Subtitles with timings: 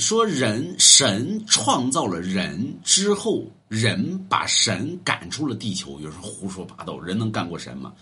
[0.00, 7.92] 说人神创造了人之后，人把神赶出了地球，有人胡说八道，人能干过神吗？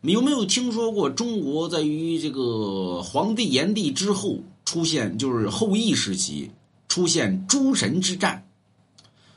[0.00, 6.50] 你有没有听说过中国在于这个黄帝炎帝之后出现，就是后羿时期
[6.88, 8.46] 出现诸神之战？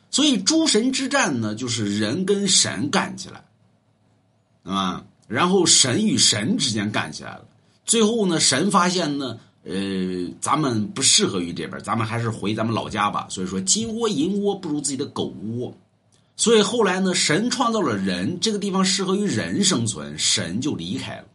[0.09, 3.45] 所以诸神之战呢，就是人跟神干起来，
[4.63, 7.45] 啊，然后神与神之间干起来了，
[7.85, 9.39] 最后呢，神发现呢。
[9.67, 13.27] 呃，咱们不适合于这边，咱们还是回咱们老家吧。
[13.29, 15.25] 所以说，金窝银窝不如自己的狗
[15.57, 15.75] 窝。
[16.37, 21.25] 所以后来呢，神创造了人，这个地方适合于人生存，神就离开了。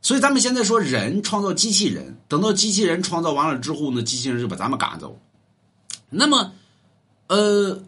[0.00, 5.20] 所以咱们现在说人创造机器人，等到机器人创造完了之后呢，机器人就把咱们赶走。
[6.08, 6.52] 那么，
[7.26, 7.82] 呃，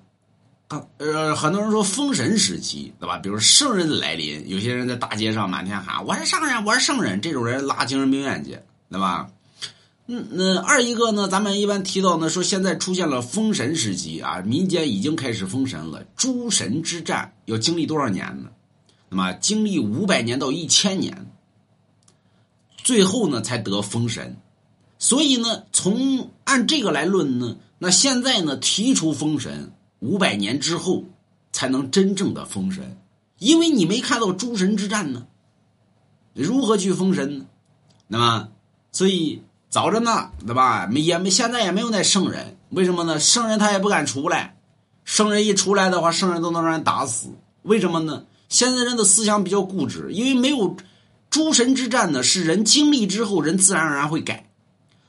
[0.99, 3.17] 呃，很多人说封神时期，对吧？
[3.17, 8.59] 比如圣人的来临，有些人在大街上满天喊：“我是圣人，我是圣人。”这种人拉精神病院去。
[8.91, 9.31] 对吧？
[10.13, 11.29] 嗯，那二一个呢？
[11.29, 16.03] 咱们一般提到呢，说现在出现了封神时期啊，民间已经开始封神了。
[16.17, 18.51] 诸神之战要经历多少年呢？
[19.09, 21.31] 那么经历五百年到一千年，
[22.79, 24.37] 最后呢才得封神。
[24.99, 31.05] 所以呢，从按这个来论呢，那现在呢提出封神五百年之后
[31.53, 32.99] 才能真正的封神，
[33.39, 35.29] 因为你没看到诸神之战呢，
[36.35, 37.47] 如何去封神呢？
[38.09, 38.49] 那么。
[38.93, 40.89] 所以早着呢，对吧？
[40.93, 43.19] 也没现在也没有那圣人，为什么呢？
[43.19, 44.57] 圣人他也不敢出来，
[45.05, 47.29] 圣人一出来的话，圣人都能让人打死。
[47.63, 48.25] 为什么呢？
[48.49, 50.77] 现在人的思想比较固执，因为没有
[51.31, 54.51] 诸神之战呢，是人经历之后，人自然而然会改。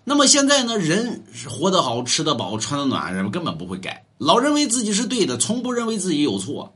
[0.04, 6.76] 那么现在呢，人活得好，吃得饱，穿得暖，人们根本不会改，老认为自己是对的，从不认为自己有错。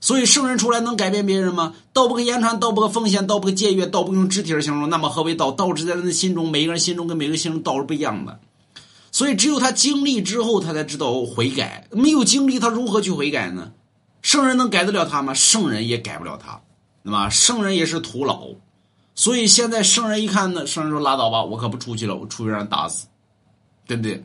[0.00, 1.74] 所以圣人出来能改变别人吗？
[1.92, 4.88] 道不可言传，道不可奉献，道不可僭越，道不用肢体而形容。
[4.88, 5.50] 那么何为道？
[5.50, 8.38] 道只在人的心中，每个人心中跟每个人心中道是不一样的。
[9.10, 11.88] 所以只有他经历之后，他才知道悔改。
[11.90, 13.72] 没有经历，他如何去悔改呢？
[14.22, 15.34] 圣人能改得了他吗？
[15.34, 16.60] 圣人也改不了他，
[17.02, 18.48] 那么圣人也是徒劳。
[19.16, 23.08] 所以现在圣人一看呢，圣人说拉倒吧，我可不出去了，我出去让人打死，
[23.84, 24.24] 对不对？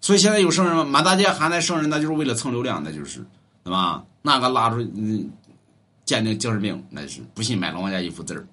[0.00, 0.84] 所以现在有圣人吗？
[0.84, 3.24] 满大街喊那圣人，那就是为了蹭流量，那就是。
[3.68, 4.02] 对吧？
[4.22, 5.30] 那个拉出嗯，
[6.06, 8.48] 鉴定精神病，那是不信买龙王家一幅字儿。